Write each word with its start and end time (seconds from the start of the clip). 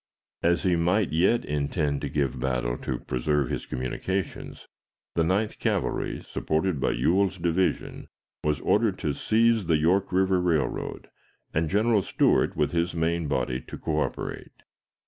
As 0.41 0.63
he 0.63 0.75
might 0.75 1.11
yet 1.11 1.45
intend 1.45 2.01
to 2.01 2.09
give 2.09 2.39
battle 2.39 2.75
to 2.79 2.97
preserve 2.97 3.49
his 3.49 3.67
communications, 3.67 4.65
the 5.13 5.23
Ninth 5.23 5.59
Cavalry, 5.59 6.23
supported 6.23 6.79
by 6.79 6.89
Ewell's 6.93 7.37
division, 7.37 8.07
was 8.43 8.59
ordered 8.61 8.97
to 8.97 9.13
seize 9.13 9.67
the 9.67 9.77
York 9.77 10.11
River 10.11 10.41
Railroad, 10.41 11.11
and 11.53 11.69
General 11.69 12.01
Stuart 12.01 12.55
with 12.57 12.71
his 12.71 12.95
main 12.95 13.27
body 13.27 13.61
to 13.61 13.77
coöperate. 13.77 14.63